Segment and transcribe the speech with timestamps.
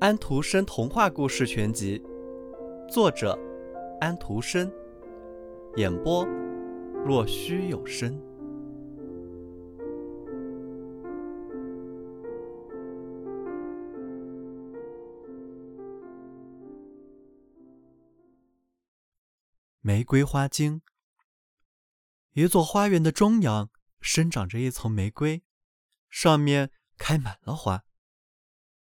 [0.00, 2.02] 安徒生童话故事全集，
[2.88, 3.38] 作者
[4.00, 4.72] 安徒生，
[5.76, 6.24] 演播
[7.04, 8.18] 若虚有声。
[19.82, 20.82] 玫瑰花茎。
[22.32, 23.70] 一座花园的中央
[24.00, 25.42] 生长着一丛玫瑰，
[26.10, 27.84] 上面开满了花。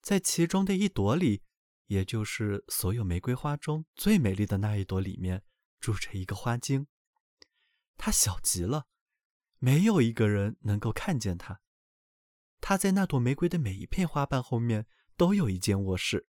[0.02, 1.44] 在其中的一朵里，
[1.88, 5.44] 也就是所有玫瑰花中最美丽的那一朵里面，
[5.80, 6.88] 住着一个花精。
[7.98, 8.88] 它小极了，
[9.58, 11.62] 没有一个人能够看见它。
[12.62, 16.28] 它在那朵玫瑰的每一片花瓣后面都有一间卧室。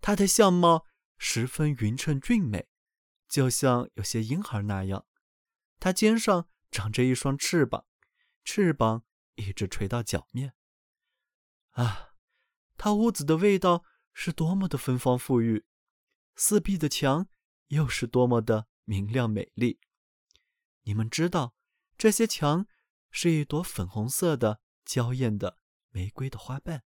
[0.00, 0.86] 它的相貌
[1.18, 2.68] 十分匀称俊美，
[3.28, 5.06] 就像有些婴儿那样。
[5.78, 7.86] 它肩上长着一双翅膀，
[8.44, 9.04] 翅膀
[9.34, 10.54] 一直垂到脚面。
[11.70, 12.10] 啊！
[12.76, 15.64] 他屋子的味道是多么的芬芳馥郁，
[16.34, 17.28] 四壁的墙
[17.68, 19.78] 又是多么的明亮美丽。
[20.82, 21.54] 你们知道，
[21.96, 22.66] 这些墙
[23.10, 25.58] 是一朵粉红色的娇艳的
[25.90, 26.82] 玫瑰的花瓣。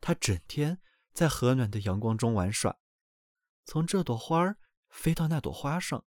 [0.00, 0.80] 它整天
[1.12, 2.78] 在和暖的阳光中玩耍，
[3.64, 4.56] 从这朵花儿
[4.88, 6.06] 飞到那朵花上。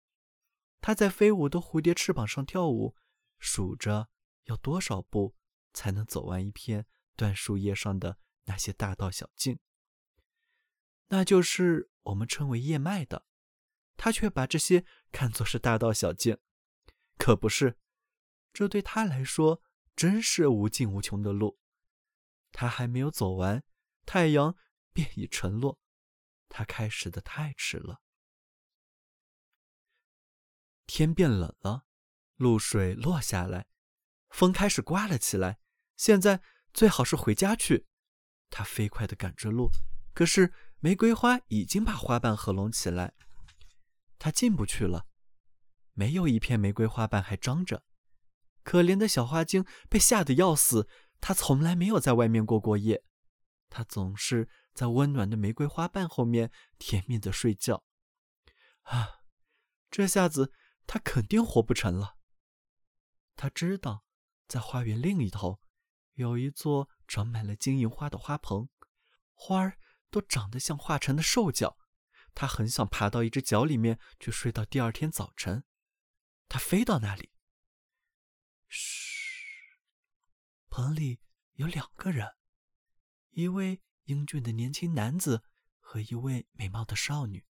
[0.82, 2.94] 它在飞舞的蝴蝶翅膀上跳舞，
[3.38, 4.10] 数着
[4.44, 5.34] 要多少步
[5.72, 6.86] 才能走完一片。
[7.14, 9.60] 断树叶上的那些大道小径，
[11.08, 13.26] 那就是我们称为叶脉的。
[13.98, 16.38] 他却把这些看作是大道小径，
[17.18, 17.78] 可不是。
[18.52, 19.62] 这对他来说
[19.94, 21.60] 真是无尽无穷的路。
[22.50, 23.62] 他还没有走完，
[24.06, 24.56] 太阳
[24.92, 25.78] 便已沉落。
[26.48, 28.00] 他开始的太迟了。
[30.86, 31.86] 天变冷了，
[32.36, 33.68] 露水落下来，
[34.32, 35.58] 风开始刮了起来。
[35.96, 36.42] 现在。
[36.74, 37.86] 最好是回家去。
[38.48, 39.70] 他飞快地赶着路，
[40.14, 43.12] 可是玫瑰花已经把花瓣合拢起来，
[44.18, 45.06] 他进不去了。
[45.92, 47.84] 没有一片玫瑰花瓣还张着。
[48.62, 50.88] 可怜的小花精被吓得要死。
[51.20, 53.04] 她从来没有在外面过过夜，
[53.68, 57.84] 她总是在温暖的玫瑰花瓣后面甜蜜地睡觉。
[58.84, 59.20] 啊，
[59.90, 60.54] 这下子
[60.86, 62.16] 她肯定活不成了。
[63.36, 64.04] 他知道，
[64.52, 65.62] 在花园另一头。
[66.12, 68.68] 有一座长满了金银花的花棚，
[69.32, 69.78] 花儿
[70.10, 71.78] 都长得像化成的兽脚。
[72.34, 75.64] 他很想爬到一只脚里面去睡到第二天早晨。
[76.50, 77.30] 他飞到那里，
[78.68, 79.78] 嘘，
[80.68, 81.22] 棚里
[81.54, 82.34] 有两个人，
[83.30, 85.42] 一位英俊的年轻男子
[85.80, 87.46] 和一位美貌的少女。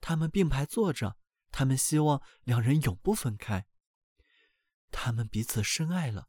[0.00, 1.16] 他们并排坐着，
[1.52, 3.68] 他们希望两人永不分开。
[4.90, 6.28] 他们彼此深爱了。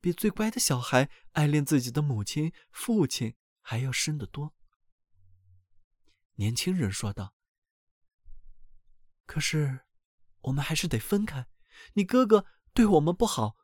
[0.00, 4.52] 比最乖的小孩爱恋自己的母亲、父亲还要深得多。
[6.34, 7.36] 年轻人说道
[9.26, 9.82] ：“可是，
[10.40, 11.46] 我们还是得分开。
[11.92, 12.44] 你哥哥
[12.74, 13.56] 对我们不好，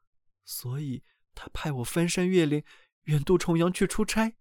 [0.45, 1.03] 所以
[1.35, 2.65] 他派我翻山越岭，
[3.05, 4.37] 远渡重洋去出差。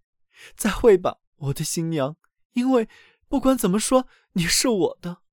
[0.56, 2.16] 再会吧，我的新娘，
[2.52, 2.88] 因为
[3.28, 5.24] 不管怎么说，你是我的。”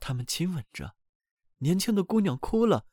[0.00, 0.96] 他们亲吻着，
[1.64, 2.86] 年轻的姑娘哭了，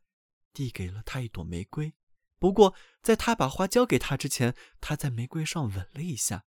[0.54, 1.94] 递给了他一朵玫瑰。
[2.40, 6.46] 不过，在他把花交给他之前，他在玫瑰上吻了一下，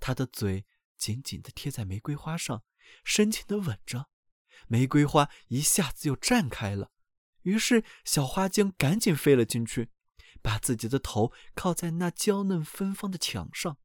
[0.00, 0.64] 他的嘴
[0.96, 2.64] 紧紧地贴在玫瑰花上，
[3.04, 4.08] 深情地吻着。
[4.68, 6.90] 玫瑰花一下子又绽开了，
[7.42, 9.90] 于是小花精赶紧飞了进去，
[10.40, 13.76] 把自己的头靠在那娇嫩芬芳的墙上。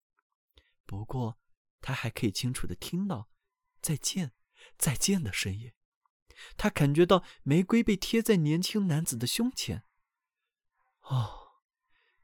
[0.86, 1.38] 不过，
[1.82, 3.30] 他还可以清楚地听到
[3.84, 4.32] “再见，
[4.78, 5.74] 再见”的声音。
[6.58, 9.84] 他感觉到玫瑰被贴在年轻男子的胸前。
[11.02, 11.62] 哦，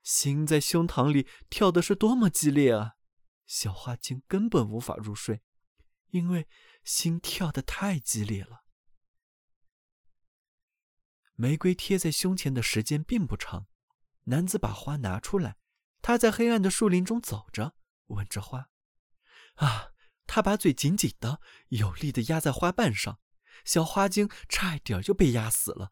[0.03, 2.97] 心在胸膛里跳的是多么激烈啊！
[3.45, 5.43] 小花精根本无法入睡，
[6.09, 6.47] 因为
[6.83, 8.63] 心跳的太激烈了。
[11.35, 13.67] 玫瑰贴在胸前的时间并不长，
[14.25, 15.57] 男子把花拿出来，
[16.01, 17.75] 他在黑暗的树林中走着，
[18.07, 18.69] 闻着花。
[19.55, 19.91] 啊，
[20.25, 23.19] 他把嘴紧紧的、有力的压在花瓣上，
[23.65, 25.91] 小花精差一点就被压死了。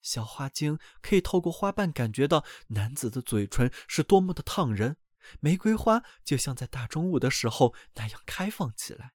[0.00, 4.96] 小花精可以透过花瓣感觉到男子的嘴唇是多么的烫人，
[5.40, 9.12] 玫瑰花就像在大中午的时候那样开放起来。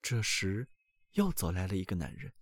[0.00, 0.70] 这时，
[1.12, 2.32] 又走来了一个男人，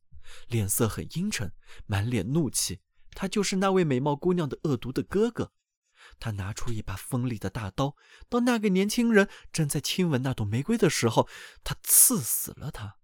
[0.46, 1.52] 脸色很阴沉，
[1.86, 2.80] 满脸怒气。
[3.10, 5.52] 他就是那位美貌姑娘的恶毒的哥哥。
[6.20, 7.96] 他拿出一把锋利的大刀，
[8.28, 11.28] 当那个年轻人正在亲吻那朵玫瑰的时候，
[11.64, 12.98] 他刺死了他。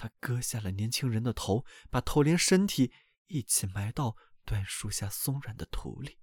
[0.00, 2.90] 他割下了年轻人的头，把头连身体
[3.26, 4.16] 一起埋到
[4.46, 6.18] 椴树下松软的土里。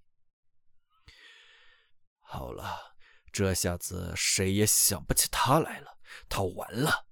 [2.18, 2.96] 好了，
[3.30, 5.96] 这下子谁也想不起他来了。
[6.28, 7.06] 他完了。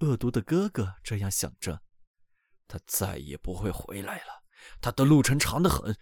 [0.00, 1.82] 恶毒的哥哥这样想着，
[2.66, 4.44] 他再也不会回来了。
[4.82, 5.98] 他的路程长得很，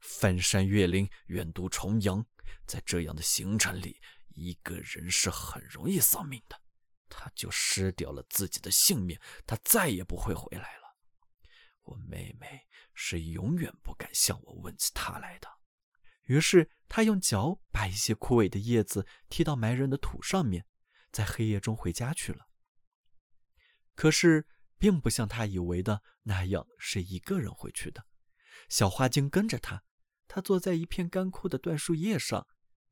[0.00, 2.24] 翻山越岭，远渡重洋，
[2.66, 6.60] 在这样的行程里，一个人是很容易丧命的。
[7.16, 10.96] 他就失掉了自己的性命，他再也不会回来了。
[11.82, 15.48] 我妹妹是永远不敢向我问起他来的。
[16.24, 20.66] 于是他用脚把一些枯萎的叶子踢到埋人的土上面，
[21.12, 22.46] 在黑夜中回家去了。
[23.94, 24.46] 可是，
[24.78, 28.06] 并不像他以为的那样是一个人回去的。
[28.68, 29.84] 小花精跟着他，
[30.26, 32.46] 他坐在一片干枯的椴树叶上。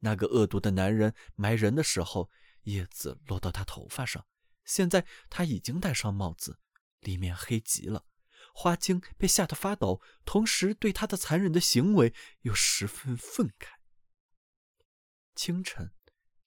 [0.04, 2.28] 那个恶毒的男人埋人的时候，
[2.62, 4.26] 叶子落到他头发上。
[4.64, 6.58] 现在他已经戴上帽子，
[7.00, 8.06] 里面黑极了。
[8.54, 13.78] 花精被吓得发抖，同时对他的残忍的行为又十分愤慨。
[15.34, 15.92] 清晨，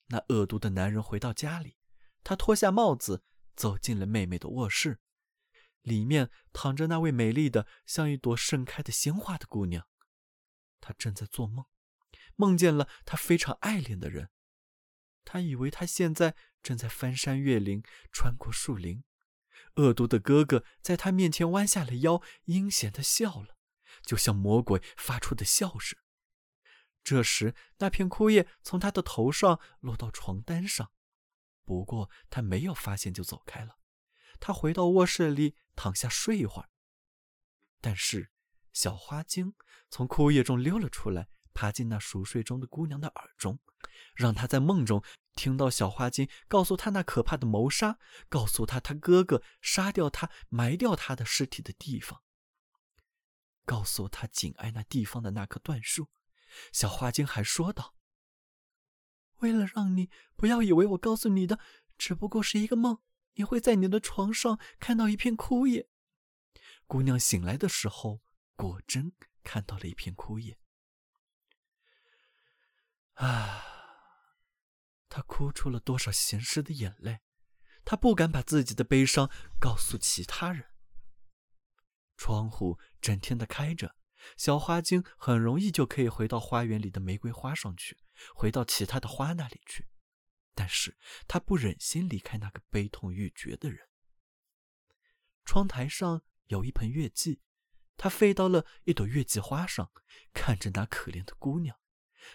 [0.08, 1.78] 那恶毒的男人回到家里，
[2.24, 3.24] 他脱下帽子。
[3.58, 5.00] 走进了妹妹的卧室，
[5.80, 9.88] 里面躺着那位美丽的像一朵盛开的鲜花的姑娘。
[10.82, 11.66] 她正在做梦，
[12.36, 14.30] 梦见了她非常爱恋的人。
[15.26, 19.04] 他以为他现在正在翻山越岭，穿过树林。
[19.76, 23.58] 恶毒的哥哥在他面前弯下了腰，阴险的笑了，
[24.04, 26.00] 就像魔鬼发出的笑声。
[27.04, 30.92] 这时，那片枯叶从他的头上落到床单上。
[31.66, 33.78] 不过他没有发现，就走开了。
[34.40, 36.70] 他回到卧室里躺下睡一会儿。
[37.82, 38.32] 但是
[38.72, 39.56] 小花精
[39.90, 43.58] 从枯叶中溜了出来，爬进那熟睡中的姑娘的耳中，
[44.14, 45.02] 让她在梦中
[45.34, 47.98] 听到小花精告诉她那可怕的谋杀，
[48.30, 52.22] 告诉她她哥哥杀掉她、埋掉她的尸体的地方，
[53.66, 56.10] 告诉她紧挨那地方的那棵椴树。
[56.72, 57.96] 小花精还说道。
[59.40, 61.60] 为了让你不要以为我告诉你的
[61.98, 63.00] 只不过是一个梦，
[63.34, 65.90] 你会在你的床上看到一片枯叶。
[66.88, 68.22] 姑娘醒来的时候，
[68.56, 69.12] 果真
[69.44, 70.58] 看到了一片枯叶。
[73.16, 73.64] 啊，
[75.10, 77.20] 她哭出了多少咸湿的眼泪！
[77.84, 79.30] 她不敢把自己的悲伤
[79.60, 80.72] 告诉其他人。
[82.18, 83.96] 窗户整天的开着。
[84.38, 88.00] 小花精很容易就可以回到花园里的玫瑰花上去，
[88.34, 89.88] 回到其他的花那里去，
[90.56, 90.98] 但是
[91.28, 93.88] 她不忍心离开那个悲痛欲绝的人。
[95.44, 97.44] 窗台上有一盆月季，
[97.98, 99.92] 她飞到了一朵月季花上，
[100.34, 101.78] 看着那可怜的姑娘。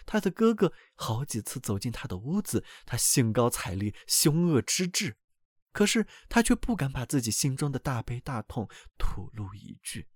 [0.05, 5.17] 他的哥哥好几次走进他的屋子，他兴高采烈，凶恶之至，
[5.71, 10.07] 可是他却不敢把自己心中的大悲大痛吐露一句。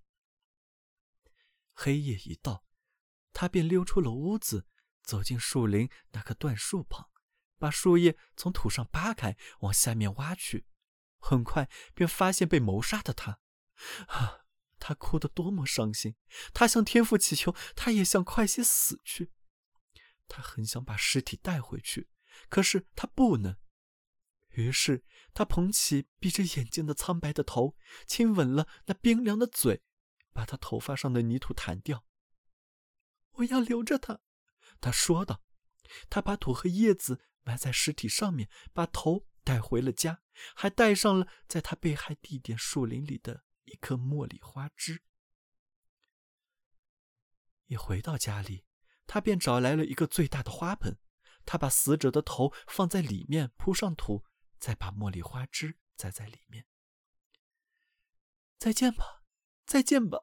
[1.72, 2.64] 黑夜一到，
[3.32, 4.66] 他便溜出了屋子，
[5.02, 7.10] 走进树林那棵椴树旁，
[7.58, 10.66] 把树叶从土上扒开，往下面挖去。
[11.18, 13.40] 很快便发现被谋杀的他，
[14.08, 14.42] 啊！
[14.78, 16.16] 他哭得多么伤心！
[16.52, 19.32] 他向天父祈求，他也想快些死去。
[20.28, 22.08] 他很想把尸体带回去，
[22.48, 23.56] 可是他不能。
[24.50, 27.76] 于是他捧起闭着眼睛的苍白的头，
[28.06, 29.82] 亲吻了那冰凉的嘴。
[30.32, 32.04] 把他头发上的泥土弹掉。
[33.36, 34.20] 我要留着他，
[34.82, 35.42] 他说道。
[36.10, 40.20] 他把土和叶子埋在尸体上面，把头带回了家，
[40.54, 45.02] 还带上了在他被害地点树林里的一颗茉莉花枝。
[47.64, 48.65] 一回到家里，
[49.06, 50.98] 他便找来了一个最大的花盆，
[51.44, 54.24] 他把死者的头放在里面，铺上土，
[54.58, 56.66] 再把茉莉花枝栽在里面。
[58.58, 59.22] 再见吧。
[59.66, 60.20] 再见吧，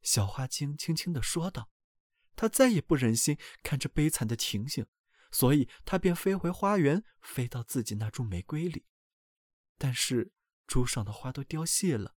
[0.00, 1.70] 小花精轻轻地说道。
[2.34, 4.86] 她再也不忍心看着悲惨的情形，
[5.30, 8.86] 所以她便飞回花园，飞到自己那株玫瑰里。
[9.76, 10.32] 但是
[10.66, 12.16] 株上的花都凋谢了，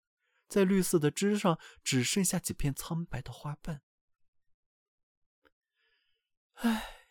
[0.46, 3.82] 在绿色的枝上只剩下几片苍白的花瓣。
[6.54, 7.08] 唉，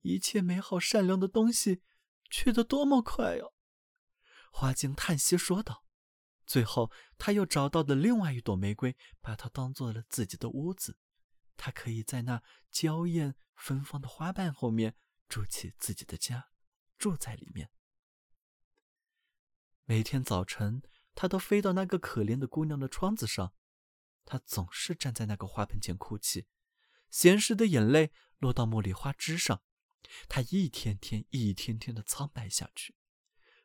[0.00, 1.82] 一切美好善良的东西
[2.30, 3.52] 去得多么快啊！
[4.50, 5.84] 花精叹息说道。
[6.46, 10.96] 最后，他又找到了另外一朵玫瑰，把它当做了自己的屋子。
[11.56, 14.94] 他可以在那娇艳芬芳的花瓣后面
[15.28, 16.50] 筑起自己的家，
[16.96, 17.70] 住在里面。
[19.84, 20.82] 每天早晨，
[21.14, 23.52] 他都飞到那个可怜的姑娘的窗子上，
[24.24, 26.46] 他总是站在那个花盆前哭泣，
[27.10, 29.62] 咸湿的眼泪落到茉莉花枝上，
[30.28, 32.94] 他一天天、一天天的苍白下去。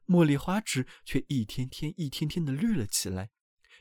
[0.06, 3.32] 茉莉花枝却一天天、一天天的绿了起来，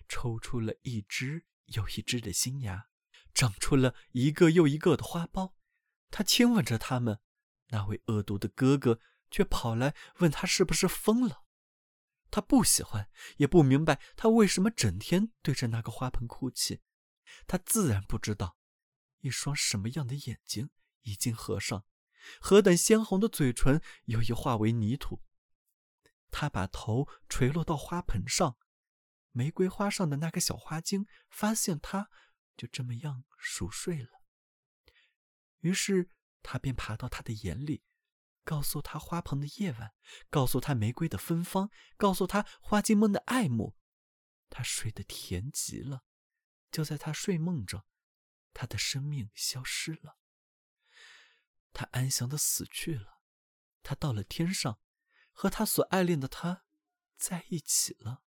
[0.09, 2.89] 抽出了一枝又一只的新芽，
[3.35, 5.55] 长出了一个又一个的花苞。
[6.11, 7.21] 他亲吻着它们，
[7.69, 11.45] 那位恶毒的哥哥却跑来问他是不是疯了。
[12.33, 16.81] 他不喜欢，也不明白他为什么整天对着那个花盆哭泣。
[17.47, 18.57] 他自然不知道，
[19.21, 20.71] 一双什么样的眼睛
[21.02, 21.85] 已经合上，
[22.40, 25.23] 何等鲜红的嘴唇又已化为泥土。
[26.30, 28.57] 他把头垂落到花盆上，
[29.33, 32.09] 玫瑰花上的那个小花精发现他
[32.57, 34.23] 就这么样熟睡了。
[35.61, 36.11] 于是
[36.42, 37.83] 他便爬到他的眼里，
[38.45, 39.92] 告诉他花棚的夜晚，
[40.30, 43.76] 告诉他玫瑰的芬芳，告诉他花精们的爱慕。
[44.49, 46.04] 他睡得甜极了。
[46.71, 47.85] 就在他睡梦中，
[48.54, 50.20] 他的生命消失了。
[51.73, 53.21] 他安详的死去了。
[53.83, 54.79] 他到了天上。
[55.33, 56.65] 和他所爱恋的他
[57.17, 58.23] 在一起了。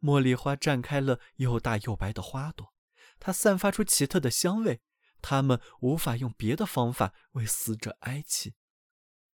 [0.00, 2.74] 茉莉花绽开了又大又白的花朵，
[3.20, 4.82] 它散发出奇特的香味。
[5.22, 8.56] 他们无法用别的方法为死者哀泣，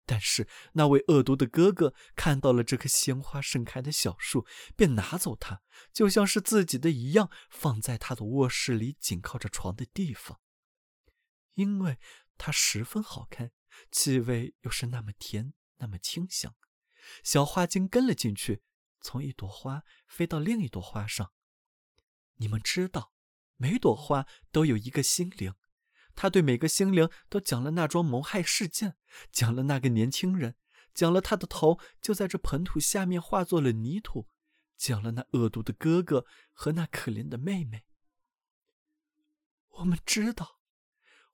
[0.04, 4.44] 但是那位恶毒的哥哥看到了这棵鲜花盛开的小树，
[4.76, 10.38] 便拿走它，就像是自己的一样，放在他的卧室里紧靠着床的地方，
[11.54, 11.98] 因为
[12.38, 13.52] 它十分好看，
[13.90, 15.54] 气味又是那么甜。
[15.78, 16.56] 那么清香，
[17.22, 18.62] 小花精跟了进去，
[19.02, 21.32] 从一朵花飞到另一朵花上。
[22.36, 23.12] 你们知道，
[23.56, 25.54] 每朵花都有一个心灵，
[26.14, 28.96] 他对每个心灵都讲了那桩谋害事件，
[29.30, 30.56] 讲了那个年轻人，
[30.94, 34.30] 讲了他的头就在这盆土下面化作了泥土，
[34.78, 36.24] 讲了那恶毒的哥哥
[36.54, 37.84] 和那可怜的妹妹。
[39.68, 40.58] 我们知道，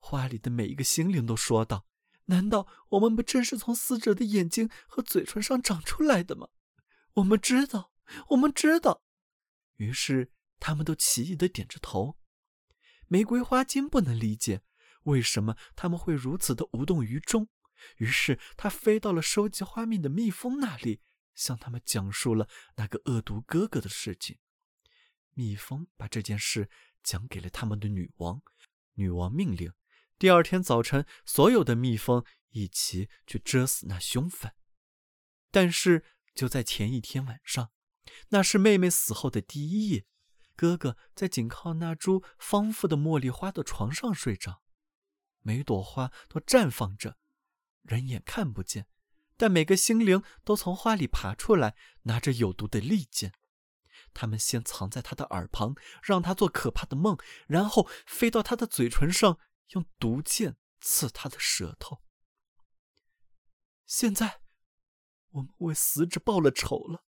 [0.05, 1.87] 花里的每一个心灵都说道。
[2.25, 6.49] 难道我们不正是从死者的眼睛和嘴唇上长出来的吗？
[7.13, 7.93] 我们知道，
[8.29, 9.01] 我们知道。
[9.77, 12.17] 于是他们都奇异的点着头。
[13.07, 14.61] 玫瑰花精不能理解
[15.03, 17.47] 为什么他们会如此的无动于衷，
[17.97, 21.01] 于是他飞到了收集花蜜的蜜蜂那里，
[21.33, 24.37] 向他们讲述了那个恶毒哥哥的事情。
[25.33, 26.69] 蜜蜂把这件事
[27.03, 28.41] 讲给了他们的女王，
[28.93, 29.71] 女王命令。
[30.23, 34.55] 第二天早晨，所有的蜜蜂一起去蛰死那凶犯。
[35.51, 37.71] 但是就在前一天晚上，
[38.29, 40.05] 那是妹妹死后的第一夜，
[40.55, 44.63] 哥哥在紧靠那株丰富的茉莉花的床上睡着。
[45.41, 47.17] 每朵花都绽放着，
[47.81, 48.87] 人眼看不见，
[49.35, 53.33] 但每个心灵都从花里爬出来，拿着有毒的利剑。
[54.13, 59.37] 他们先藏在他的耳旁，让他做可怕的梦，然后飞到他的嘴唇上。
[59.69, 62.03] 用毒箭刺他的舌头。
[63.85, 64.41] 现在，
[65.29, 67.05] 我们为死者报了仇了，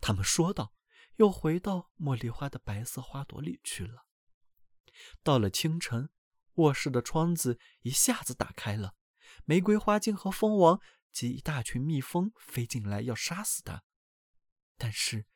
[0.00, 0.74] 他们说道，
[1.16, 4.06] 又回到茉莉花的白色花朵里去了。
[5.22, 6.10] 到了清晨，
[6.54, 8.94] 卧室的窗子一下子打开了，
[9.44, 10.80] 玫瑰花精和蜂王
[11.10, 13.84] 及一大群蜜蜂飞进来要杀死他，
[14.76, 15.26] 但是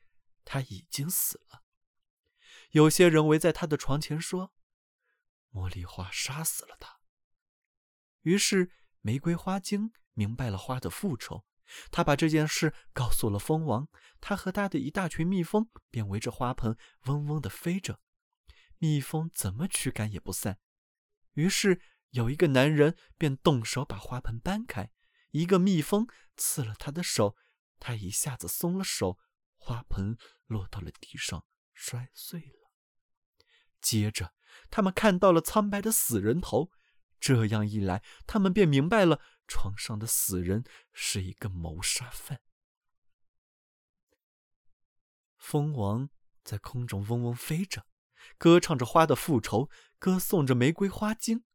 [0.45, 1.63] 他已经死了。
[2.71, 4.53] 有些人围在他的床前说。
[5.57, 6.99] 茉莉花杀死了他。
[8.21, 8.71] 于是，
[9.01, 11.45] 玫瑰花精明白了花的复仇，
[11.89, 13.87] 他把这件事告诉了蜂王。
[14.21, 17.99] 他和他的一大群蜜蜂便围着花盆嗡嗡地飞着，
[18.77, 20.59] 蜜蜂怎么驱赶也不散。
[21.33, 24.91] 于是，有一个男人便动手把花盆搬开，
[25.31, 27.35] 一个蜜蜂刺了他的手，
[27.79, 29.17] 他一下子松了手，
[29.57, 32.66] 花盆落到了地上，摔碎了。
[33.87, 34.33] 接着。
[34.69, 36.71] 他们看到了苍白的死人头，
[37.21, 42.41] 这样一来，他们便明白了床上的死人是一个谋杀犯。
[45.37, 46.09] 蜂王
[46.43, 47.85] 在空中嗡嗡飞着，
[48.37, 51.45] 歌唱着花的复仇，歌颂着玫瑰花精，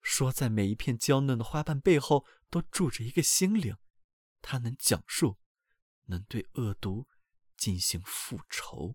[0.00, 3.76] 说在每一片娇嫩的花瓣背后都住着一个心灵，
[4.40, 5.38] 它能讲述，
[6.06, 7.08] 能对恶毒
[7.56, 8.94] 进行复仇。